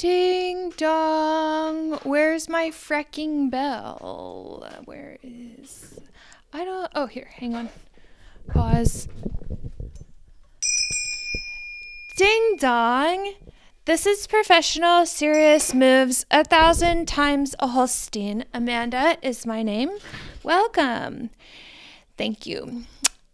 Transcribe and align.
Ding 0.00 0.70
dong. 0.78 1.98
Where's 2.04 2.48
my 2.48 2.70
frecking 2.70 3.50
bell? 3.50 4.66
Where 4.86 5.18
is. 5.22 6.00
I 6.54 6.64
don't. 6.64 6.90
Oh, 6.94 7.04
here. 7.04 7.28
Hang 7.34 7.54
on. 7.54 7.68
Pause. 8.48 9.08
Ding 12.16 12.56
dong. 12.58 13.34
This 13.84 14.06
is 14.06 14.26
professional, 14.26 15.04
serious 15.04 15.74
moves 15.74 16.24
a 16.30 16.44
thousand 16.44 17.06
times 17.06 17.54
a 17.58 17.66
Holstein. 17.66 18.46
Amanda 18.54 19.18
is 19.20 19.44
my 19.44 19.62
name. 19.62 19.90
Welcome. 20.42 21.28
Thank 22.16 22.46
you. 22.46 22.84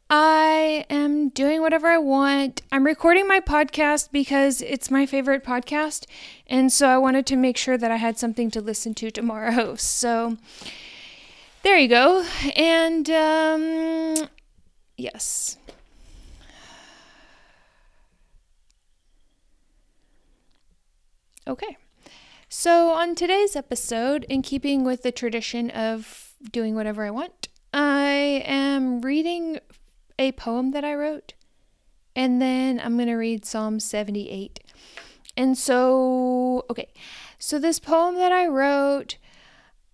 I 0.09 0.86
am 0.88 1.30
doing 1.30 1.61
whatever 1.61 1.89
I 1.89 1.98
want. 1.98 2.62
I'm 2.70 2.86
recording 2.86 3.27
my 3.27 3.41
podcast 3.41 4.12
because 4.12 4.62
it's 4.62 4.90
my 4.90 5.04
favorite 5.04 5.45
podcast. 5.45 6.07
And 6.46 6.72
so 6.72 6.89
I 6.89 6.98
wanted 6.98 7.27
to 7.27 7.36
make 7.36 7.57
sure 7.57 7.76
that 7.76 7.90
I 7.90 7.96
had 7.96 8.17
something 8.17 8.50
to 8.53 8.61
listen 8.61 8.95
to 8.95 9.11
tomorrow. 9.11 9.76
So 9.96 10.36
there 11.62 11.76
you 11.76 11.89
go. 11.89 12.25
And 12.54 13.11
um, 13.11 14.29
yes. 14.96 15.58
Okay. 21.48 21.76
So, 22.48 22.90
on 22.90 23.14
today's 23.14 23.57
episode, 23.57 24.25
in 24.29 24.43
keeping 24.43 24.84
with 24.84 25.03
the 25.03 25.11
tradition 25.12 25.70
of 25.70 26.32
doing 26.53 26.75
whatever 26.75 27.04
I 27.04 27.11
want, 27.11 27.48
I 27.73 28.43
am 28.46 29.00
reading 29.00 29.59
a 30.18 30.32
poem 30.32 30.70
that 30.72 30.84
I 30.84 30.94
wrote, 30.94 31.34
and 32.14 32.41
then 32.41 32.80
I'm 32.83 32.97
going 32.97 33.08
to 33.08 33.14
read 33.14 33.44
Psalm 33.44 33.80
78. 33.80 34.61
And 35.36 35.56
so, 35.56 36.64
okay, 36.70 36.89
so 37.39 37.58
this 37.58 37.78
poem 37.78 38.16
that 38.16 38.33
I 38.33 38.47
wrote, 38.47 39.19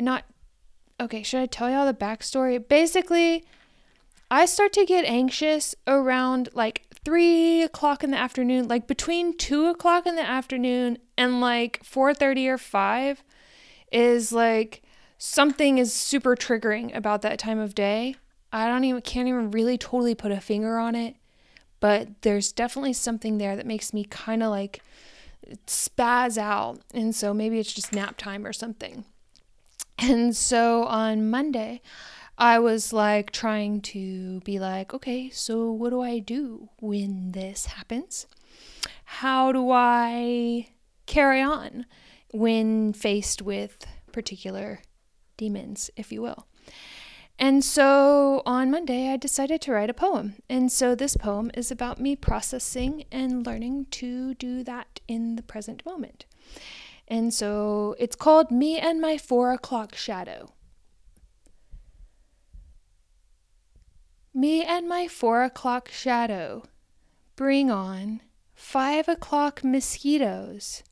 not, 0.01 0.25
okay, 1.01 1.23
should 1.23 1.41
I 1.41 1.47
tell 1.47 1.69
y'all 1.69 1.87
the 1.87 1.95
backstory? 1.95 2.67
Basically, 2.67 3.45
I 4.31 4.47
start 4.47 4.73
to 4.75 4.87
get 4.87 5.05
anxious 5.05 5.75
around 5.87 6.49
like 6.55 6.87
three 7.05 7.63
o'clock 7.63 8.05
in 8.05 8.13
the 8.13 8.17
afternoon, 8.17 8.69
like 8.69 8.87
between 8.87 9.37
two 9.37 9.67
o'clock 9.67 10.07
in 10.07 10.15
the 10.17 10.27
afternoon 10.27 10.99
and 11.19 11.41
like 11.41 11.83
4.30 11.83 12.49
or 12.49 12.59
5 12.59 13.25
is 13.91 14.33
like 14.33 14.83
something 15.19 15.79
is 15.79 15.93
super 15.93 16.35
triggering 16.35 16.97
about 16.97 17.23
that 17.23 17.39
time 17.39 17.59
of 17.59 17.75
day 17.75 18.17
I 18.53 18.69
don't 18.69 18.85
even 18.85 19.01
can't 19.01 19.29
even 19.29 19.51
really 19.51 19.79
totally 19.79 20.15
put 20.15 20.31
a 20.31 20.41
finger 20.41 20.79
on 20.79 20.95
it, 20.95 21.17
but 21.81 22.23
there's 22.23 22.53
definitely 22.53 22.93
something 22.93 23.39
there 23.39 23.57
that 23.57 23.67
makes 23.67 23.95
me 23.95 24.05
kind 24.05 24.43
of 24.43 24.51
like 24.51 24.83
spaz 25.67 26.37
out. 26.37 26.81
And 26.93 27.15
so 27.15 27.33
maybe 27.33 27.59
it's 27.59 27.73
just 27.73 27.93
nap 27.93 28.17
time 28.19 28.47
or 28.47 28.53
something. 28.53 29.05
And 29.99 30.37
so 30.37 30.85
on 30.85 31.31
Monday, 31.31 31.81
I 32.37 32.59
was 32.59 32.93
like 32.93 33.31
trying 33.31 33.81
to 33.83 34.41
be 34.41 34.59
like, 34.59 34.93
okay, 34.93 35.31
so 35.31 35.71
what 35.71 35.91
do 35.91 36.01
I 36.01 36.19
do 36.19 36.69
when 36.81 37.33
this 37.33 37.67
happens? 37.67 38.27
How 39.05 39.53
do 39.53 39.71
I 39.71 40.69
carry 41.07 41.41
on 41.41 41.87
when 42.33 42.93
faced 42.93 43.43
with 43.43 43.87
particular 44.13 44.81
demons, 45.37 45.91
if 45.97 46.11
you 46.11 46.23
will? 46.23 46.47
And 47.39 47.65
so 47.65 48.43
on 48.47 48.71
Monday, 48.71 49.09
I 49.09 49.17
decided 49.17 49.61
to 49.63 49.73
write 49.73 49.91
a 49.91 49.95
poem. 49.95 50.37
And 50.49 50.71
so 50.71 50.95
this 50.95 51.17
poem 51.17 51.51
is 51.55 51.71
about 51.71 52.01
me 52.01 52.15
processing 52.15 53.05
and 53.11 53.45
learning 53.45 53.87
to 53.93 54.35
do 54.35 54.63
that 54.65 55.01
in 55.09 55.37
the 55.37 55.43
present 55.43 55.85
moment. 55.85 56.27
And 57.09 57.35
so 57.35 57.97
it's 57.99 58.17
called 58.17 58.51
Me 58.51 58.79
and 58.79 59.01
My 59.01 59.19
Four 59.19 59.53
O'Clock 59.53 59.95
Shadow. 59.95 60.53
Me 64.35 64.65
and 64.65 64.89
my 64.89 65.07
four 65.07 65.43
o'clock 65.43 65.91
shadow 65.91 66.63
bring 67.37 67.71
on 67.71 68.23
five 68.55 69.07
o'clock 69.07 69.63
mosquitoes 69.63 70.83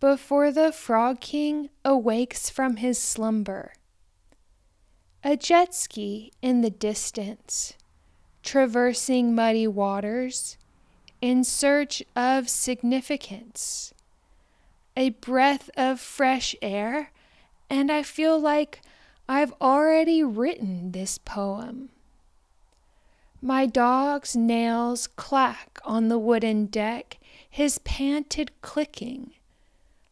before 0.00 0.52
the 0.52 0.70
Frog 0.70 1.18
King 1.18 1.70
awakes 1.82 2.50
from 2.50 2.76
his 2.76 2.98
slumber 2.98 3.72
a 5.24 5.36
jet 5.36 5.74
ski 5.74 6.32
in 6.40 6.60
the 6.60 6.70
distance, 6.70 7.74
traversing 8.42 9.34
muddy 9.34 9.66
waters 9.66 10.56
in 11.20 11.42
search 11.42 12.02
of 12.14 12.48
significance. 12.48 13.92
A 14.96 15.10
breath 15.10 15.70
of 15.76 16.00
fresh 16.00 16.54
air, 16.62 17.10
and 17.68 17.90
I 17.90 18.02
feel 18.02 18.38
like 18.38 18.80
I've 19.28 19.52
already 19.60 20.22
written 20.22 20.92
this 20.92 21.18
poem. 21.18 21.90
My 23.42 23.66
dog's 23.66 24.34
nails 24.34 25.06
clack 25.06 25.78
on 25.84 26.08
the 26.08 26.18
wooden 26.18 26.66
deck, 26.66 27.18
his 27.48 27.78
panted 27.78 28.50
clicking, 28.62 29.32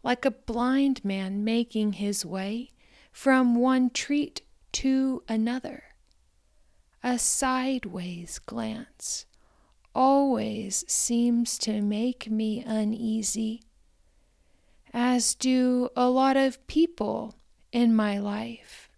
like 0.03 0.25
a 0.25 0.31
blind 0.31 1.05
man 1.05 1.43
making 1.43 1.95
his 1.95 2.25
way 2.25 2.71
from 3.11 3.57
one 3.57 3.91
treat 3.91 4.43
to 4.77 5.23
another. 5.27 5.83
A 7.03 7.19
sideways 7.19 8.39
glance 8.41 9.25
always 9.95 10.85
seems 10.87 11.57
to 11.57 11.81
make 11.81 12.31
me 12.31 12.63
uneasy, 12.63 13.63
as 14.93 15.35
do 15.35 15.89
a 15.97 16.11
lot 16.11 16.37
of 16.37 16.67
people 16.67 17.37
in 17.73 17.97
my 17.97 18.19
life. 18.19 18.91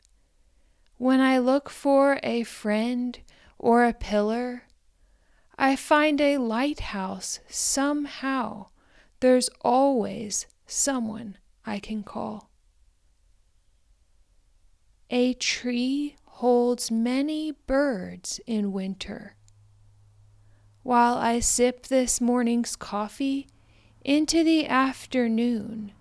When 0.97 1.21
I 1.21 1.39
look 1.39 1.71
for 1.71 2.19
a 2.25 2.43
friend 2.43 3.17
or 3.57 3.85
a 3.85 3.93
pillar, 3.93 4.65
I 5.57 5.77
find 5.77 6.21
a 6.21 6.39
lighthouse 6.39 7.39
somehow. 7.49 8.67
There's 9.21 9.49
always 9.61 10.47
someone 10.67 11.39
I 11.65 11.79
can 11.79 12.03
call. 12.03 12.51
A 15.11 15.33
tree 15.33 16.17
holds 16.27 16.91
many 16.91 17.53
birds 17.67 18.41
in 18.47 18.73
winter. 18.73 19.37
While 20.83 21.17
I 21.17 21.41
sip 21.41 21.87
this 21.87 22.21
morning's 22.21 22.77
coffee 22.77 23.49
into 24.05 24.45
the 24.45 24.67
afternoon, 24.67 25.93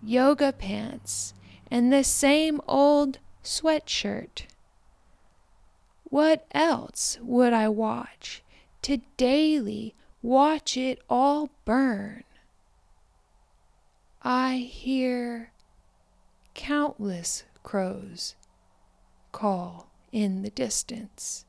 yoga 0.00 0.52
pants, 0.52 1.34
and 1.72 1.92
the 1.92 2.04
same 2.04 2.60
old 2.68 3.18
sweatshirt. 3.42 4.46
What 6.04 6.46
else 6.52 7.18
would 7.22 7.52
I 7.52 7.68
watch 7.68 8.44
to 8.82 8.98
daily 9.16 9.94
watch 10.22 10.76
it 10.76 11.00
all 11.10 11.50
burn? 11.64 12.22
I 14.22 14.56
hear 14.58 15.52
countless 16.54 17.44
crows 17.62 18.34
call 19.32 19.90
in 20.12 20.42
the 20.42 20.50
distance. 20.50 21.44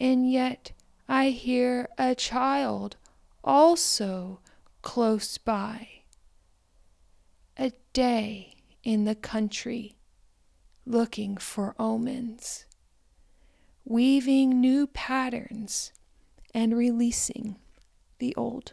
And 0.00 0.30
yet 0.30 0.72
I 1.08 1.30
hear 1.30 1.88
a 1.96 2.14
child 2.14 2.96
also 3.44 4.40
close 4.82 5.38
by. 5.38 5.88
A 7.58 7.72
day 7.92 8.56
in 8.82 9.04
the 9.04 9.14
country 9.14 9.96
looking 10.84 11.36
for 11.36 11.74
omens, 11.78 12.66
weaving 13.84 14.60
new 14.60 14.86
patterns 14.86 15.92
and 16.54 16.76
releasing 16.76 17.56
the 18.18 18.34
old. 18.36 18.72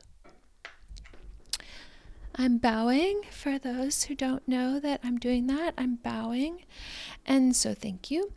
I'm 2.35 2.57
bowing 2.57 3.21
for 3.29 3.59
those 3.59 4.03
who 4.03 4.15
don't 4.15 4.47
know 4.47 4.79
that 4.79 5.01
I'm 5.03 5.17
doing 5.17 5.47
that. 5.47 5.75
I'm 5.77 5.95
bowing. 5.95 6.63
And 7.25 7.55
so 7.55 7.73
thank 7.75 8.09
you. 8.09 8.31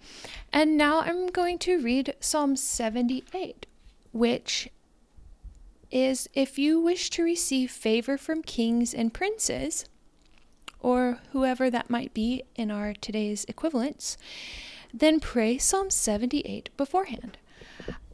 And 0.52 0.76
now 0.76 1.00
I'm 1.00 1.28
going 1.28 1.58
to 1.60 1.81
read 1.81 2.14
Psalm 2.20 2.56
78, 2.56 3.66
which 4.12 4.69
is 5.90 6.28
if 6.34 6.58
you 6.58 6.78
wish 6.78 7.08
to 7.10 7.22
receive 7.22 7.70
favor 7.70 8.19
from 8.19 8.43
kings 8.43 8.93
and 8.93 9.14
princes, 9.14 9.87
or 10.81 11.19
whoever 11.32 11.70
that 11.70 11.88
might 11.88 12.12
be 12.12 12.42
in 12.54 12.70
our 12.70 12.92
today's 12.92 13.44
equivalents, 13.49 14.19
then 14.92 15.20
pray 15.20 15.56
Psalm 15.56 15.90
78 15.90 16.69
beforehand. 16.76 17.38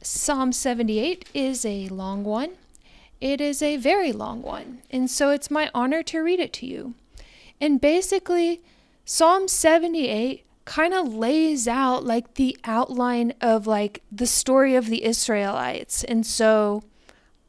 Psalm 0.01 0.51
78 0.51 1.27
is 1.33 1.65
a 1.65 1.87
long 1.89 2.23
one 2.23 2.51
it 3.23 3.39
is 3.39 3.61
a 3.61 3.77
very 3.77 4.11
long 4.11 4.41
one, 4.41 4.81
and 4.91 5.09
so 5.09 5.29
it's 5.29 5.49
my 5.49 5.71
honor 5.73 6.03
to 6.03 6.19
read 6.19 6.41
it 6.41 6.51
to 6.51 6.65
you. 6.65 6.93
And 7.61 7.79
basically, 7.79 8.61
Psalm 9.05 9.47
78 9.47 10.45
kind 10.65 10.93
of 10.93 11.13
lays 11.13 11.65
out 11.65 12.03
like 12.03 12.33
the 12.33 12.57
outline 12.65 13.33
of 13.39 13.65
like 13.65 14.03
the 14.11 14.27
story 14.27 14.75
of 14.75 14.87
the 14.87 15.05
Israelites. 15.05 16.03
And 16.03 16.25
so 16.25 16.83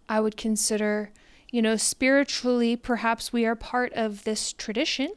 I 0.08 0.20
would 0.20 0.36
consider, 0.36 1.10
you 1.50 1.60
know, 1.60 1.74
spiritually, 1.74 2.76
perhaps 2.76 3.32
we 3.32 3.44
are 3.44 3.56
part 3.56 3.92
of 3.94 4.22
this 4.22 4.52
tradition. 4.52 5.12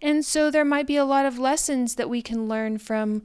And 0.00 0.24
so 0.24 0.50
there 0.50 0.64
might 0.64 0.88
be 0.88 0.96
a 0.96 1.04
lot 1.04 1.26
of 1.26 1.38
lessons 1.38 1.94
that 1.94 2.10
we 2.10 2.22
can 2.22 2.48
learn 2.48 2.78
from 2.78 3.22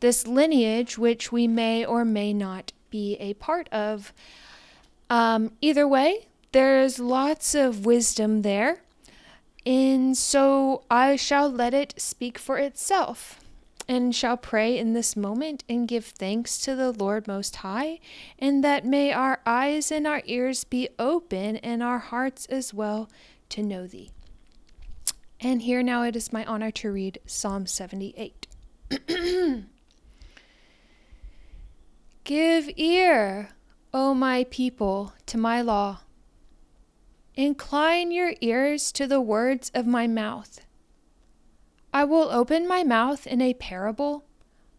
this 0.00 0.26
lineage, 0.26 0.98
which 0.98 1.32
we 1.32 1.48
may 1.48 1.86
or 1.86 2.04
may 2.04 2.34
not 2.34 2.72
be 2.90 3.14
a 3.14 3.32
part 3.32 3.70
of. 3.70 4.12
Um, 5.10 5.52
either 5.60 5.86
way, 5.86 6.28
there's 6.52 6.98
lots 6.98 7.54
of 7.54 7.86
wisdom 7.86 8.42
there. 8.42 8.82
And 9.66 10.16
so 10.16 10.84
I 10.90 11.16
shall 11.16 11.50
let 11.50 11.74
it 11.74 11.94
speak 11.98 12.38
for 12.38 12.58
itself 12.58 13.40
and 13.88 14.14
shall 14.14 14.36
pray 14.36 14.78
in 14.78 14.92
this 14.92 15.16
moment 15.16 15.64
and 15.68 15.88
give 15.88 16.04
thanks 16.04 16.58
to 16.58 16.76
the 16.76 16.92
Lord 16.92 17.26
Most 17.26 17.56
High, 17.56 18.00
and 18.38 18.62
that 18.62 18.84
may 18.84 19.12
our 19.12 19.40
eyes 19.46 19.90
and 19.90 20.06
our 20.06 20.22
ears 20.26 20.64
be 20.64 20.90
open 20.98 21.56
and 21.56 21.82
our 21.82 21.98
hearts 21.98 22.44
as 22.46 22.74
well 22.74 23.08
to 23.48 23.62
know 23.62 23.86
Thee. 23.86 24.10
And 25.40 25.62
here 25.62 25.82
now 25.82 26.02
it 26.02 26.16
is 26.16 26.32
my 26.32 26.44
honor 26.44 26.70
to 26.72 26.92
read 26.92 27.18
Psalm 27.24 27.66
78. 27.66 28.46
Give 32.24 32.70
ear, 32.76 33.50
O 33.94 34.12
my 34.12 34.44
people, 34.50 35.14
to 35.24 35.38
my 35.38 35.62
law. 35.62 36.00
Incline 37.34 38.10
your 38.10 38.34
ears 38.42 38.92
to 38.92 39.06
the 39.06 39.20
words 39.20 39.70
of 39.74 39.86
my 39.86 40.06
mouth. 40.06 40.60
I 41.90 42.04
will 42.04 42.28
open 42.28 42.68
my 42.68 42.84
mouth 42.84 43.26
in 43.26 43.40
a 43.40 43.54
parable. 43.54 44.24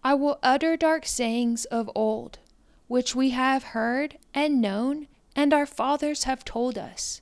I 0.03 0.13
will 0.13 0.37
utter 0.43 0.77
dark 0.77 1.07
sayings 1.07 1.65
of 1.65 1.89
old, 1.95 2.37
which 2.87 3.15
we 3.15 3.31
have 3.31 3.73
heard 3.73 4.19
and 4.35 4.61
known, 4.61 5.07
and 5.35 5.55
our 5.55 5.65
fathers 5.65 6.25
have 6.25 6.45
told 6.45 6.77
us. 6.77 7.19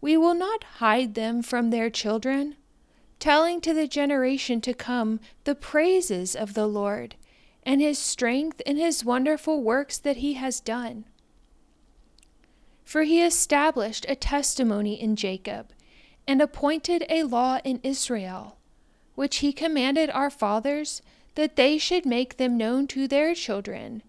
We 0.00 0.16
will 0.16 0.34
not 0.34 0.64
hide 0.64 1.14
them 1.14 1.40
from 1.42 1.70
their 1.70 1.88
children, 1.88 2.56
telling 3.20 3.60
to 3.60 3.72
the 3.72 3.86
generation 3.86 4.60
to 4.62 4.74
come 4.74 5.20
the 5.44 5.54
praises 5.54 6.34
of 6.34 6.54
the 6.54 6.66
Lord 6.66 7.14
and 7.66 7.80
his 7.80 7.98
strength 7.98 8.60
and 8.66 8.78
his 8.78 9.04
wonderful 9.04 9.62
works 9.62 9.98
that 9.98 10.18
he 10.18 10.34
has 10.34 10.60
done. 10.60 11.04
For 12.84 13.02
he 13.02 13.22
established 13.22 14.04
a 14.08 14.16
testimony 14.16 15.00
in 15.00 15.16
Jacob 15.16 15.72
and 16.28 16.40
appointed 16.40 17.04
a 17.08 17.22
law 17.22 17.60
in 17.64 17.80
Israel 17.82 18.56
which 19.14 19.36
he 19.36 19.52
commanded 19.52 20.10
our 20.10 20.30
fathers, 20.30 21.02
that 21.34 21.56
they 21.56 21.78
should 21.78 22.06
make 22.06 22.36
them 22.36 22.56
known 22.56 22.86
to 22.88 23.08
their 23.08 23.34
children, 23.34 24.02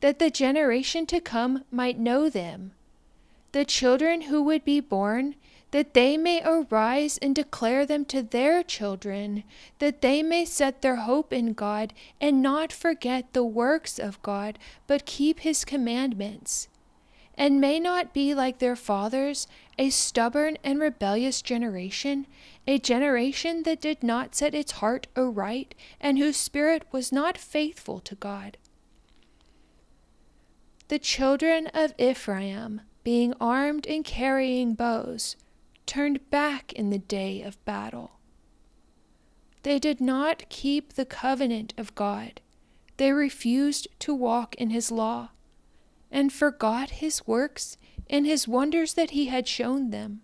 that 0.00 0.18
the 0.18 0.30
generation 0.30 1.06
to 1.06 1.20
come 1.20 1.64
might 1.70 1.98
know 1.98 2.28
them, 2.28 2.72
the 3.52 3.64
children 3.64 4.22
who 4.22 4.42
would 4.42 4.64
be 4.64 4.80
born, 4.80 5.34
that 5.70 5.94
they 5.94 6.16
may 6.16 6.42
arise 6.44 7.18
and 7.18 7.34
declare 7.34 7.84
them 7.84 8.04
to 8.06 8.22
their 8.22 8.62
children, 8.62 9.44
that 9.78 10.00
they 10.00 10.22
may 10.22 10.44
set 10.44 10.82
their 10.82 10.96
hope 10.96 11.32
in 11.32 11.52
God 11.52 11.92
and 12.20 12.42
not 12.42 12.72
forget 12.72 13.32
the 13.32 13.44
works 13.44 13.98
of 13.98 14.22
God, 14.22 14.58
but 14.86 15.06
keep 15.06 15.40
his 15.40 15.64
commandments 15.64 16.68
and 17.38 17.60
may 17.60 17.78
not 17.78 18.12
be 18.12 18.34
like 18.34 18.58
their 18.58 18.74
fathers, 18.74 19.46
a 19.78 19.90
stubborn 19.90 20.58
and 20.64 20.80
rebellious 20.80 21.40
generation, 21.40 22.26
a 22.66 22.78
generation 22.78 23.62
that 23.62 23.80
did 23.80 24.02
not 24.02 24.34
set 24.34 24.56
its 24.56 24.72
heart 24.72 25.06
aright, 25.16 25.74
and 26.00 26.18
whose 26.18 26.36
spirit 26.36 26.82
was 26.90 27.12
not 27.12 27.38
faithful 27.38 28.00
to 28.00 28.16
God. 28.16 28.56
The 30.88 30.98
children 30.98 31.68
of 31.68 31.94
Ephraim, 31.96 32.80
being 33.04 33.34
armed 33.40 33.86
and 33.86 34.04
carrying 34.04 34.74
bows, 34.74 35.36
turned 35.88 36.30
back 36.30 36.72
in 36.74 36.90
the 36.90 36.98
day 36.98 37.42
of 37.42 37.64
battle. 37.64 38.12
They 39.64 39.80
did 39.80 40.00
not 40.00 40.48
keep 40.48 40.92
the 40.92 41.04
covenant 41.04 41.74
of 41.76 41.94
God. 41.96 42.40
They 42.98 43.12
refused 43.12 43.88
to 44.00 44.14
walk 44.14 44.54
in 44.56 44.70
his 44.70 44.92
law 44.92 45.30
and 46.10 46.32
forgot 46.32 46.90
his 46.90 47.26
works 47.26 47.76
and 48.08 48.26
his 48.26 48.46
wonders 48.46 48.94
that 48.94 49.10
he 49.10 49.26
had 49.26 49.48
shown 49.48 49.90
them. 49.90 50.20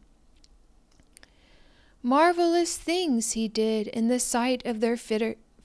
Marvelous 2.02 2.76
things 2.76 3.32
he 3.32 3.48
did 3.48 3.88
in 3.88 4.08
the 4.08 4.20
sight 4.20 4.64
of 4.66 4.80
their 4.80 4.96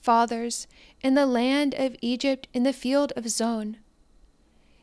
fathers 0.02 0.68
in 1.02 1.14
the 1.14 1.26
land 1.26 1.74
of 1.76 1.96
Egypt 2.02 2.48
in 2.54 2.64
the 2.64 2.74
field 2.74 3.12
of 3.16 3.30
Zoan. 3.30 3.78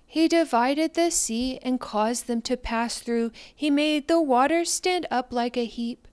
He 0.06 0.28
divided 0.28 0.94
the 0.94 1.10
sea 1.10 1.58
and 1.62 1.80
caused 1.80 2.26
them 2.26 2.40
to 2.42 2.56
pass 2.56 3.00
through. 3.00 3.32
He 3.54 3.70
made 3.70 4.08
the 4.08 4.20
waters 4.20 4.72
stand 4.72 5.06
up 5.10 5.32
like 5.32 5.56
a 5.56 5.64
heap. 5.64 6.06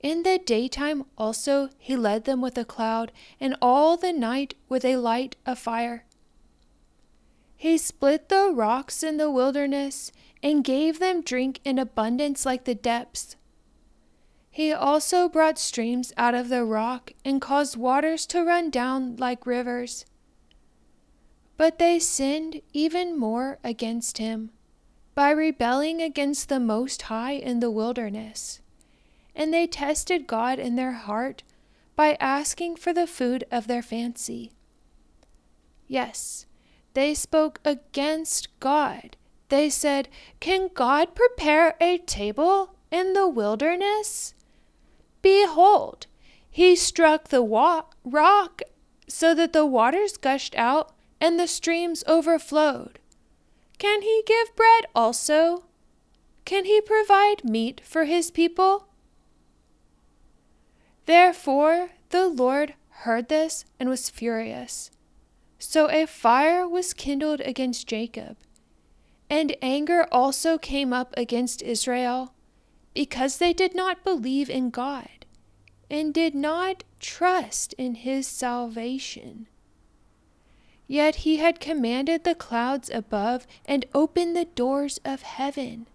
In 0.00 0.22
the 0.22 0.38
daytime 0.38 1.04
also 1.18 1.68
he 1.78 1.96
led 1.96 2.24
them 2.24 2.40
with 2.40 2.56
a 2.56 2.64
cloud, 2.64 3.10
and 3.40 3.56
all 3.60 3.96
the 3.96 4.12
night 4.12 4.54
with 4.68 4.84
a 4.84 4.96
light 4.96 5.36
of 5.44 5.58
fire. 5.58 6.04
He 7.56 7.76
split 7.78 8.28
the 8.28 8.52
rocks 8.54 9.02
in 9.02 9.16
the 9.16 9.30
wilderness 9.30 10.12
and 10.42 10.62
gave 10.62 10.98
them 10.98 11.22
drink 11.22 11.60
in 11.64 11.78
abundance 11.78 12.46
like 12.46 12.64
the 12.64 12.74
depths. 12.74 13.36
He 14.50 14.72
also 14.72 15.28
brought 15.28 15.58
streams 15.58 16.12
out 16.16 16.34
of 16.34 16.48
the 16.48 16.64
rock 16.64 17.12
and 17.24 17.40
caused 17.40 17.76
waters 17.76 18.26
to 18.28 18.44
run 18.44 18.70
down 18.70 19.16
like 19.16 19.44
rivers. 19.44 20.04
But 21.56 21.78
they 21.78 21.98
sinned 21.98 22.60
even 22.72 23.18
more 23.18 23.58
against 23.64 24.18
him 24.18 24.50
by 25.14 25.30
rebelling 25.30 26.02
against 26.02 26.48
the 26.48 26.60
Most 26.60 27.02
High 27.02 27.32
in 27.32 27.60
the 27.60 27.70
wilderness. 27.70 28.60
And 29.34 29.52
they 29.52 29.66
tested 29.66 30.26
God 30.26 30.58
in 30.58 30.76
their 30.76 30.92
heart 30.92 31.42
by 31.94 32.16
asking 32.20 32.76
for 32.76 32.92
the 32.92 33.06
food 33.06 33.44
of 33.50 33.66
their 33.66 33.82
fancy. 33.82 34.52
Yes, 35.88 36.46
they 36.92 37.14
spoke 37.14 37.60
against 37.64 38.48
God. 38.60 39.16
They 39.48 39.70
said, 39.70 40.08
Can 40.40 40.68
God 40.74 41.14
prepare 41.14 41.74
a 41.80 41.98
table 41.98 42.74
in 42.90 43.12
the 43.12 43.28
wilderness? 43.28 44.34
Behold, 45.22 46.06
he 46.50 46.76
struck 46.76 47.28
the 47.28 47.42
wa- 47.42 47.84
rock 48.04 48.62
so 49.08 49.34
that 49.34 49.52
the 49.52 49.66
waters 49.66 50.16
gushed 50.16 50.54
out 50.56 50.95
and 51.20 51.38
the 51.38 51.46
streams 51.46 52.04
overflowed. 52.06 52.98
Can 53.78 54.02
he 54.02 54.22
give 54.26 54.54
bread 54.56 54.86
also? 54.94 55.64
Can 56.44 56.64
he 56.64 56.80
provide 56.80 57.44
meat 57.44 57.80
for 57.84 58.04
his 58.04 58.30
people? 58.30 58.88
Therefore 61.06 61.90
the 62.10 62.28
Lord 62.28 62.74
heard 62.88 63.28
this 63.28 63.64
and 63.78 63.88
was 63.88 64.10
furious. 64.10 64.90
So 65.58 65.90
a 65.90 66.06
fire 66.06 66.68
was 66.68 66.92
kindled 66.92 67.40
against 67.40 67.86
Jacob, 67.86 68.36
and 69.28 69.56
anger 69.60 70.06
also 70.12 70.58
came 70.58 70.92
up 70.92 71.14
against 71.16 71.62
Israel, 71.62 72.34
because 72.94 73.38
they 73.38 73.52
did 73.52 73.74
not 73.74 74.04
believe 74.04 74.48
in 74.48 74.70
God, 74.70 75.26
and 75.90 76.14
did 76.14 76.34
not 76.34 76.84
trust 77.00 77.72
in 77.74 77.94
his 77.96 78.26
salvation. 78.26 79.48
Yet 80.88 81.16
he 81.16 81.38
had 81.38 81.58
commanded 81.58 82.22
the 82.22 82.34
clouds 82.34 82.90
above 82.90 83.46
and 83.64 83.84
opened 83.92 84.36
the 84.36 84.44
doors 84.44 85.00
of 85.04 85.22
heaven, 85.22 85.88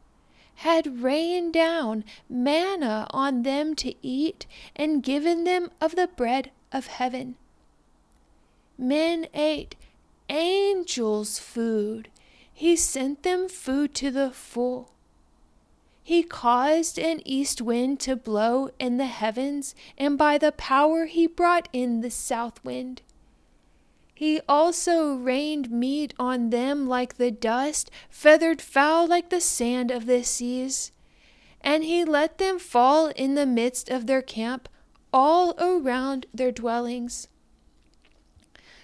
had 0.56 1.02
rained 1.02 1.54
down 1.54 2.04
manna 2.28 3.08
on 3.12 3.44
them 3.44 3.74
to 3.76 3.96
eat, 4.06 4.46
and 4.76 5.02
given 5.02 5.46
them 5.46 5.72
of 5.80 5.96
the 5.96 6.08
bread 6.08 6.52
of 6.74 6.88
heaven. 6.88 7.36
Men 8.78 9.28
ate 9.34 9.76
angels' 10.30 11.40
food. 11.40 12.10
He 12.54 12.76
sent 12.76 13.24
them 13.24 13.48
food 13.48 13.96
to 13.96 14.12
the 14.12 14.32
full. 14.32 14.92
He 16.04 16.22
caused 16.24 17.00
an 17.00 17.22
east 17.24 17.62
wind 17.62 18.00
to 18.02 18.16
blow 18.16 18.72
in 18.78 18.98
the 18.98 19.06
heavens, 19.06 19.74
and 19.98 20.18
by 20.18 20.38
the 20.38 20.52
power 20.52 21.06
he 21.06 21.28
brought 21.28 21.70
in 21.72 22.02
the 22.02 22.12
south 22.12 22.64
wind. 22.66 23.02
He 24.22 24.40
also 24.48 25.16
rained 25.16 25.72
meat 25.72 26.14
on 26.20 26.52
them 26.52 26.88
like 26.88 27.16
the 27.16 27.32
dust, 27.32 27.90
feathered 28.08 28.62
fowl 28.62 29.08
like 29.08 29.32
the 29.32 29.42
sand 29.42 29.90
of 29.90 30.06
the 30.06 30.22
seas. 30.24 30.92
And 31.62 31.84
he 31.84 32.06
let 32.06 32.38
them 32.38 32.60
fall 32.60 33.08
in 33.08 33.34
the 33.34 33.48
midst 33.48 33.90
of 33.90 34.06
their 34.06 34.22
camp, 34.22 34.70
all 35.12 35.56
around 35.58 36.28
their 36.32 36.52
dwellings. 36.52 37.30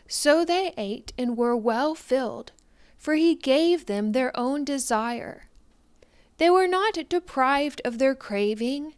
So 0.08 0.44
they 0.44 0.74
ate 0.76 1.14
and 1.20 1.38
were 1.38 1.56
well 1.56 1.94
filled, 1.94 2.52
for 2.98 3.14
he 3.14 3.36
gave 3.36 3.86
them 3.86 4.14
their 4.14 4.36
own 4.36 4.66
desire. 4.66 5.50
They 6.38 6.50
were 6.50 6.68
not 6.68 6.98
deprived 7.10 7.80
of 7.86 8.00
their 8.00 8.16
craving, 8.16 8.96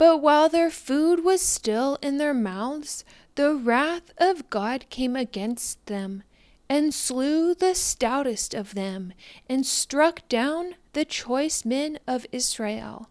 but 0.00 0.22
while 0.22 0.48
their 0.48 0.70
food 0.70 1.22
was 1.22 1.42
still 1.42 1.98
in 2.00 2.16
their 2.16 2.32
mouths, 2.32 3.04
the 3.34 3.54
wrath 3.54 4.10
of 4.16 4.48
God 4.48 4.86
came 4.88 5.14
against 5.14 5.84
them, 5.84 6.22
and 6.70 6.94
slew 6.94 7.54
the 7.54 7.74
stoutest 7.74 8.54
of 8.54 8.72
them, 8.72 9.12
and 9.46 9.66
struck 9.66 10.26
down 10.26 10.76
the 10.94 11.04
choice 11.04 11.66
men 11.66 11.98
of 12.06 12.24
Israel. 12.32 13.10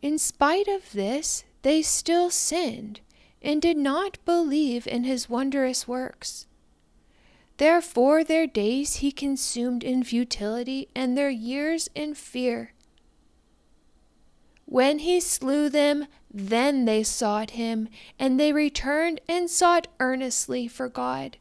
In 0.00 0.16
spite 0.16 0.68
of 0.68 0.92
this, 0.92 1.44
they 1.60 1.82
still 1.82 2.30
sinned 2.30 3.00
and 3.42 3.60
did 3.60 3.76
not 3.76 4.16
believe 4.24 4.86
in 4.86 5.04
his 5.04 5.28
wondrous 5.28 5.86
works. 5.86 6.46
Therefore, 7.58 8.24
their 8.24 8.46
days 8.46 8.96
he 8.96 9.12
consumed 9.12 9.84
in 9.84 10.02
futility, 10.02 10.88
and 10.94 11.14
their 11.14 11.28
years 11.28 11.90
in 11.94 12.14
fear. 12.14 12.72
When 14.70 15.00
he 15.00 15.18
slew 15.18 15.68
them, 15.68 16.06
then 16.32 16.84
they 16.84 17.02
sought 17.02 17.50
him, 17.50 17.88
and 18.20 18.38
they 18.38 18.52
returned 18.52 19.20
and 19.28 19.50
sought 19.50 19.88
earnestly 19.98 20.68
for 20.68 20.88
God. 20.88 21.38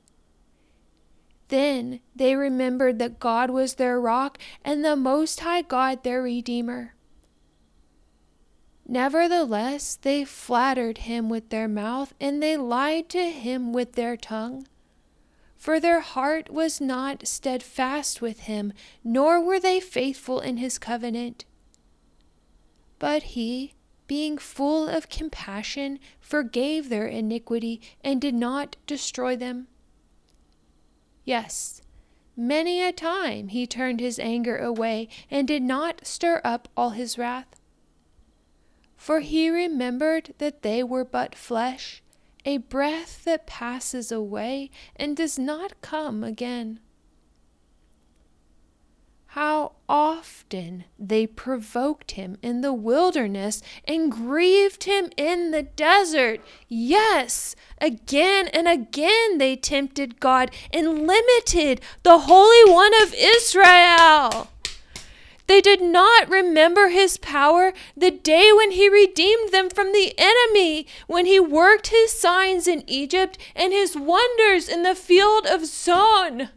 Then 1.50 2.00
they 2.16 2.36
remembered 2.36 2.98
that 2.98 3.20
God 3.20 3.52
was 3.52 3.76
their 3.76 4.02
rock 4.02 4.40
and 4.66 4.84
the 4.84 4.96
Most 4.96 5.42
High 5.42 5.62
God 5.62 6.04
their 6.04 6.24
Redeemer. 6.24 6.96
Nevertheless, 8.88 10.00
they 10.02 10.26
flattered 10.26 10.98
him 11.00 11.30
with 11.30 11.50
their 11.50 11.68
mouth, 11.68 12.16
and 12.20 12.42
they 12.42 12.58
lied 12.58 13.10
to 13.10 13.30
him 13.30 13.72
with 13.72 13.94
their 13.94 14.18
tongue. 14.18 14.68
For 15.56 15.80
their 15.80 16.00
heart 16.00 16.50
was 16.50 16.82
not 16.82 17.28
steadfast 17.28 18.24
with 18.24 18.42
him, 18.42 18.74
nor 19.04 19.40
were 19.40 19.60
they 19.60 19.80
faithful 19.80 20.40
in 20.40 20.58
his 20.58 20.80
covenant. 20.80 21.46
But 23.00 23.24
he, 23.24 23.74
being 24.08 24.38
full 24.38 24.88
of 24.88 25.10
compassion, 25.10 26.00
forgave 26.20 26.90
their 26.90 27.08
iniquity 27.08 27.82
and 28.04 28.20
did 28.20 28.36
not 28.36 28.76
destroy 28.86 29.36
them. 29.36 29.68
Yes, 31.24 31.82
many 32.36 32.82
a 32.82 32.92
time 32.92 33.48
he 33.48 33.66
turned 33.66 34.00
his 34.00 34.20
anger 34.20 34.58
away 34.58 35.08
and 35.32 35.48
did 35.48 35.64
not 35.64 36.06
stir 36.06 36.42
up 36.44 36.68
all 36.76 36.92
his 36.92 37.18
wrath. 37.18 37.60
For 38.98 39.22
he 39.22 39.50
remembered 39.50 40.34
that 40.40 40.62
they 40.62 40.84
were 40.84 41.06
but 41.06 41.36
flesh, 41.36 42.04
a 42.46 42.58
breath 42.58 43.24
that 43.24 43.48
passes 43.48 44.12
away 44.12 44.72
and 44.96 45.16
does 45.16 45.40
not 45.40 45.82
come 45.82 46.24
again. 46.24 46.80
How 49.34 49.74
often 49.88 50.86
they 50.98 51.28
provoked 51.28 52.12
him 52.12 52.38
in 52.42 52.62
the 52.62 52.74
wilderness 52.74 53.62
and 53.86 54.12
grieved 54.12 54.86
him 54.86 55.12
in 55.18 55.52
the 55.52 55.62
desert. 55.62 56.42
Yes, 56.68 57.56
again 57.80 58.48
and 58.48 58.68
again 58.68 59.38
they 59.38 59.56
tempted 59.56 60.20
God 60.20 60.50
and 60.74 61.06
limited 61.06 61.80
the 62.02 62.22
Holy 62.22 62.74
One 62.74 63.00
of 63.04 63.14
Israel. 63.14 64.50
They 65.46 65.62
did 65.62 65.82
not 65.82 66.28
remember 66.28 66.90
his 66.90 67.18
power 67.18 67.74
the 67.96 68.12
day 68.12 68.52
when 68.52 68.72
he 68.72 68.90
redeemed 68.90 69.52
them 69.52 69.70
from 69.70 69.94
the 69.94 70.14
enemy, 70.18 70.88
when 71.06 71.28
he 71.28 71.40
worked 71.40 71.88
his 71.88 72.20
signs 72.20 72.68
in 72.68 72.84
Egypt 72.88 73.38
and 73.56 73.74
his 73.74 73.96
wonders 73.96 74.68
in 74.68 74.82
the 74.82 74.96
field 74.96 75.46
of 75.46 75.68
Zoan 75.68 76.50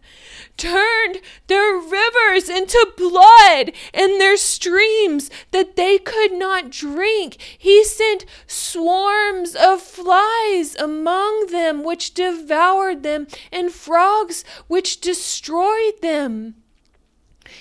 turned 0.56 1.21
their 1.47 1.75
rivers 1.76 2.49
into 2.49 2.92
blood 2.97 3.73
and 3.92 4.21
their 4.21 4.37
streams 4.37 5.30
that 5.50 5.76
they 5.76 5.99
could 5.99 6.32
not 6.32 6.71
drink. 6.71 7.37
He 7.59 7.85
sent 7.85 8.25
swarms 8.47 9.54
of 9.54 9.80
flies 9.80 10.76
among 10.76 11.47
them, 11.47 11.82
which 11.82 12.14
devoured 12.14 13.02
them, 13.02 13.26
and 13.50 13.73
frogs, 13.73 14.44
which 14.68 15.00
destroyed 15.00 16.00
them. 16.00 16.54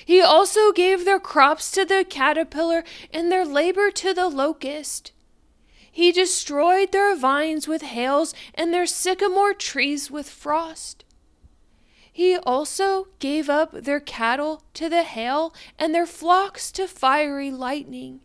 He 0.05 0.21
also 0.21 0.71
gave 0.71 1.05
their 1.05 1.19
crops 1.19 1.71
to 1.71 1.85
the 1.85 2.05
caterpillar 2.07 2.83
and 3.13 3.31
their 3.31 3.45
labor 3.45 3.91
to 3.91 4.13
the 4.13 4.29
locust. 4.29 5.11
He 5.91 6.11
destroyed 6.11 6.91
their 6.91 7.15
vines 7.15 7.67
with 7.67 7.81
hails 7.81 8.33
and 8.53 8.73
their 8.73 8.85
sycamore 8.85 9.53
trees 9.53 10.09
with 10.09 10.29
frost. 10.29 11.00
He 12.11 12.37
also 12.37 13.07
gave 13.19 13.49
up 13.49 13.71
their 13.71 13.99
cattle 13.99 14.63
to 14.73 14.89
the 14.89 15.03
hail 15.03 15.53
and 15.79 15.95
their 15.95 16.05
flocks 16.05 16.71
to 16.73 16.87
fiery 16.87 17.51
lightning. 17.51 18.19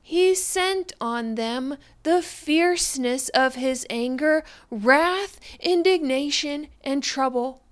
He 0.00 0.36
sent 0.36 0.92
on 1.00 1.34
them 1.34 1.78
the 2.04 2.22
fierceness 2.22 3.28
of 3.30 3.56
his 3.56 3.84
anger, 3.90 4.44
wrath, 4.70 5.40
indignation, 5.58 6.68
and 6.84 7.02
trouble. 7.02 7.62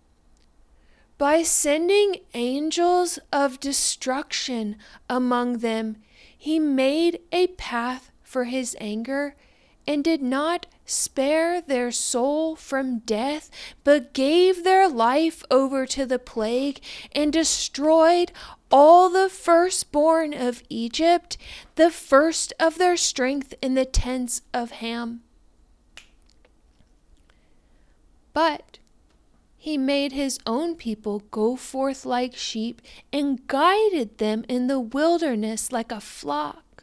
By 1.17 1.45
sending 1.45 2.17
angels 2.35 3.21
of 3.33 3.61
destruction 3.61 4.77
among 5.09 5.59
them, 5.59 5.99
he 6.37 6.59
made 6.59 7.21
a 7.31 7.47
path 7.47 8.11
for 8.25 8.45
his 8.45 8.77
anger 8.81 9.37
and 9.87 10.03
did 10.05 10.23
not 10.23 10.67
spare 10.87 11.61
their 11.61 11.91
soul 11.91 12.57
from 12.57 12.99
death, 13.01 13.51
but 13.83 14.13
gave 14.13 14.65
their 14.65 14.89
life 14.89 15.43
over 15.51 15.87
to 15.87 16.07
the 16.07 16.19
plague, 16.19 16.81
and 17.13 17.33
destroyed 17.33 18.33
all 18.71 19.09
the 19.09 19.29
firstborn 19.29 20.35
of 20.35 20.63
Egypt, 20.69 21.37
the 21.77 21.91
first 21.91 22.53
of 22.59 22.79
their 22.79 22.97
strength 22.97 23.55
in 23.63 23.75
the 23.75 23.85
tents 23.85 24.43
of 24.53 24.73
Ham. 24.73 25.23
But 28.33 28.79
he 29.57 29.79
made 29.79 30.13
his 30.13 30.39
own 30.47 30.75
people 30.75 31.23
go 31.31 31.57
forth 31.57 32.05
like 32.05 32.35
sheep, 32.35 32.83
and 33.13 33.47
guided 33.47 34.19
them 34.19 34.45
in 34.49 34.67
the 34.67 34.81
wilderness 34.81 35.73
like 35.73 35.91
a 35.91 36.01
flock 36.01 36.74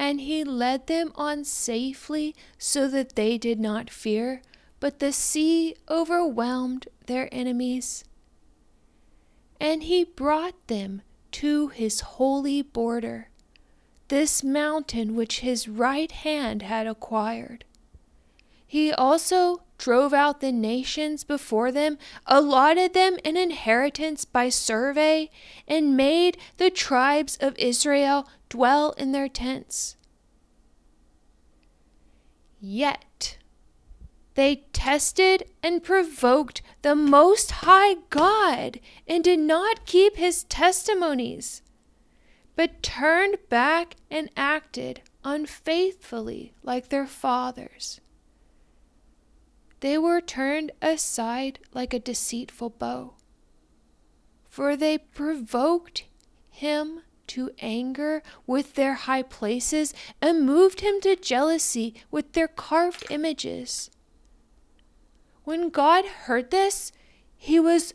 and 0.00 0.22
he 0.22 0.42
led 0.42 0.86
them 0.86 1.12
on 1.14 1.44
safely 1.44 2.34
so 2.56 2.88
that 2.88 3.16
they 3.16 3.36
did 3.36 3.60
not 3.60 3.90
fear, 3.90 4.40
but 4.80 4.98
the 4.98 5.12
sea 5.12 5.76
overwhelmed 5.90 6.88
their 7.04 7.28
enemies. 7.30 8.02
And 9.60 9.82
he 9.82 10.04
brought 10.04 10.68
them 10.68 11.02
to 11.32 11.68
his 11.68 12.00
holy 12.00 12.62
border, 12.62 13.28
this 14.08 14.42
mountain 14.42 15.14
which 15.14 15.40
his 15.40 15.68
right 15.68 16.10
hand 16.10 16.62
had 16.62 16.86
acquired. 16.86 17.66
He 18.70 18.92
also 18.92 19.64
drove 19.78 20.14
out 20.14 20.40
the 20.40 20.52
nations 20.52 21.24
before 21.24 21.72
them, 21.72 21.98
allotted 22.24 22.94
them 22.94 23.16
an 23.24 23.36
inheritance 23.36 24.24
by 24.24 24.48
survey, 24.48 25.28
and 25.66 25.96
made 25.96 26.38
the 26.56 26.70
tribes 26.70 27.36
of 27.40 27.58
Israel 27.58 28.28
dwell 28.48 28.92
in 28.92 29.10
their 29.10 29.28
tents. 29.28 29.96
Yet 32.60 33.38
they 34.34 34.62
tested 34.72 35.50
and 35.64 35.82
provoked 35.82 36.62
the 36.82 36.94
Most 36.94 37.50
High 37.50 37.94
God 38.08 38.78
and 39.08 39.24
did 39.24 39.40
not 39.40 39.84
keep 39.84 40.14
his 40.14 40.44
testimonies, 40.44 41.62
but 42.54 42.84
turned 42.84 43.38
back 43.48 43.96
and 44.12 44.30
acted 44.36 45.02
unfaithfully 45.24 46.54
like 46.62 46.90
their 46.90 47.08
fathers. 47.08 48.00
They 49.80 49.96
were 49.96 50.20
turned 50.20 50.72
aside 50.82 51.58
like 51.72 51.94
a 51.94 51.98
deceitful 51.98 52.70
bow, 52.70 53.14
for 54.48 54.76
they 54.76 54.98
provoked 54.98 56.04
him 56.50 57.00
to 57.28 57.50
anger 57.60 58.22
with 58.46 58.74
their 58.74 58.94
high 58.94 59.22
places 59.22 59.94
and 60.20 60.44
moved 60.44 60.80
him 60.80 61.00
to 61.00 61.16
jealousy 61.16 61.94
with 62.10 62.32
their 62.32 62.48
carved 62.48 63.06
images. 63.08 63.90
When 65.44 65.70
God 65.70 66.04
heard 66.04 66.50
this, 66.50 66.92
he 67.36 67.58
was 67.58 67.94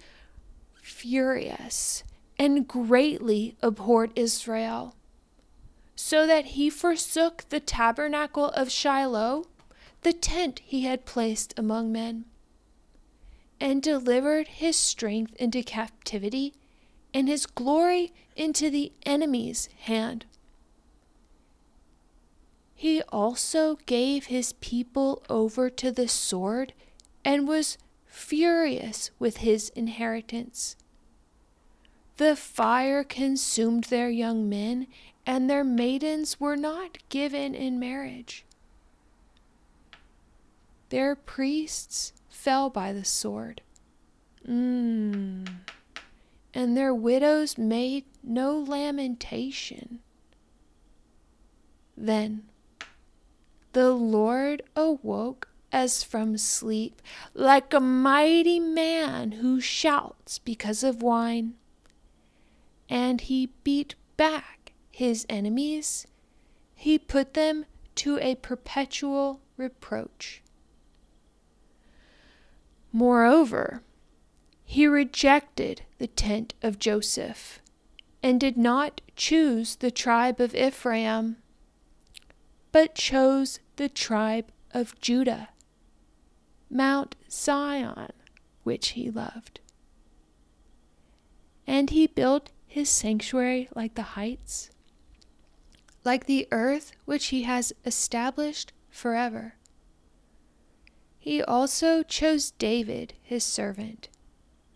furious 0.82 2.04
and 2.39 2.68
greatly 2.68 3.58
abhorred 3.62 4.12
Israel, 4.15 4.96
so 5.96 6.25
that 6.25 6.46
he 6.46 6.70
forsook 6.70 7.46
the 7.50 7.60
tabernacle 7.60 8.50
of 8.50 8.72
Shiloh, 8.72 9.46
the 10.05 10.13
tent 10.13 10.62
he 10.63 10.81
had 10.81 11.03
placed 11.03 11.51
among 11.57 11.91
men, 11.91 12.25
and 13.59 13.81
delivered 13.81 14.47
his 14.47 14.75
strength 14.75 15.35
into 15.38 15.63
captivity 15.63 16.53
and 17.12 17.27
his 17.27 17.47
glory 17.47 18.13
into 18.35 18.69
the 18.69 18.91
enemy's 19.03 19.67
hand. 19.79 20.24
He 22.75 23.01
also 23.09 23.79
gave 23.88 24.27
his 24.27 24.53
people 24.53 25.24
over 25.27 25.71
to 25.71 25.91
the 25.91 26.07
sword 26.07 26.74
and 27.24 27.47
was 27.47 27.79
furious 28.05 29.09
with 29.17 29.38
his 29.38 29.69
inheritance. 29.69 30.75
The 32.17 32.35
fire 32.35 33.03
consumed 33.03 33.85
their 33.85 34.12
young 34.12 34.47
men, 34.47 34.85
and 35.25 35.50
their 35.50 35.63
maidens 35.63 36.39
were 36.39 36.55
not 36.55 37.00
given 37.09 37.55
in 37.55 37.79
marriage. 37.79 38.45
Their 40.95 41.13
priests 41.13 42.13
fell 42.29 42.69
by 42.69 42.93
the 42.93 43.03
sword. 43.03 43.61
Mm. 44.47 45.45
And 46.53 46.77
their 46.77 46.93
widows 46.93 47.57
made 47.57 48.05
no 48.23 48.57
lamentation. 48.57 49.99
Then 51.97 52.43
the 53.73 53.91
Lord 53.91 54.61
awoke 54.73 55.49
as 55.69 56.01
from 56.01 56.37
sleep, 56.37 57.01
like 57.33 57.73
a 57.73 57.81
mighty 57.81 58.61
man 58.61 59.33
who 59.33 59.59
shouts 59.59 60.39
because 60.39 60.81
of 60.81 61.03
wine. 61.03 61.55
And 62.87 63.19
he 63.19 63.49
beat 63.65 63.95
back 64.15 64.71
his 64.91 65.25
enemies, 65.27 66.07
he 66.73 66.97
put 66.97 67.33
them 67.33 67.65
to 67.95 68.17
a 68.19 68.35
perpetual 68.35 69.41
reproach. 69.57 70.41
Moreover, 72.95 73.81
he 74.63 74.87
rejected 74.87 75.81
the 75.97 76.07
tent 76.07 76.53
of 76.63 76.79
Joseph 76.79 77.59
and 78.23 78.39
did 78.39 78.55
not 78.55 79.01
choose 79.17 79.75
the 79.75 79.91
tribe 79.91 80.39
of 80.39 80.55
Ephraim, 80.55 81.35
but 82.71 82.95
chose 82.95 83.59
the 83.75 83.89
tribe 83.89 84.45
of 84.71 84.97
Judah, 85.01 85.49
Mount 86.69 87.17
Zion, 87.29 88.13
which 88.63 88.91
he 88.91 89.11
loved. 89.11 89.59
And 91.67 91.89
he 91.89 92.07
built 92.07 92.49
his 92.65 92.89
sanctuary 92.89 93.67
like 93.75 93.95
the 93.95 94.15
heights, 94.15 94.69
like 96.05 96.27
the 96.27 96.47
earth 96.49 96.93
which 97.03 97.25
he 97.25 97.43
has 97.43 97.73
established 97.85 98.71
forever. 98.89 99.55
He 101.25 101.41
also 101.41 102.03
chose 102.03 102.51
David 102.51 103.15
his 103.24 103.44
servant, 103.44 104.10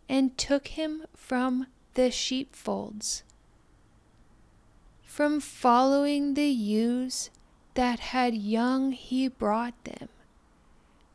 and 0.09 0.35
took 0.35 0.69
him 0.69 1.05
from 1.15 1.67
the 1.93 2.09
sheepfolds, 2.09 3.21
from 5.03 5.41
following 5.41 6.33
the 6.33 6.47
ewes 6.47 7.29
that 7.75 7.99
had 7.99 8.33
young 8.33 8.93
he 8.93 9.27
brought 9.27 9.75
them, 9.83 10.09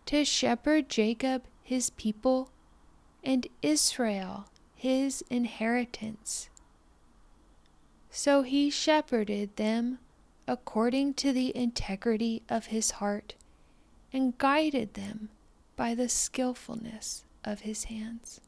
to 0.07 0.25
shepherd 0.25 0.89
Jacob 0.89 1.43
his 1.65 1.91
people, 1.91 2.51
and 3.25 3.49
Israel 3.61 4.47
his 4.77 5.25
inheritance. 5.31 6.49
So 8.09 8.43
he 8.43 8.71
shepherded 8.71 9.57
them 9.57 9.99
according 10.47 11.15
to 11.15 11.33
the 11.33 11.57
integrity 11.57 12.45
of 12.49 12.67
his 12.67 12.93
heart 12.93 13.35
and 14.15 14.39
guided 14.39 14.95
them 14.95 15.29
by 15.77 15.95
the 15.95 16.09
skillfulness 16.09 17.25
of 17.45 17.61
his 17.61 17.85
hands. 17.85 18.41